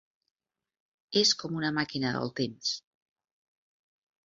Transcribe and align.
És 1.21 1.33
com 1.43 1.59
una 1.61 1.71
màquina 1.77 2.15
del 2.17 2.33
temps. 2.41 2.73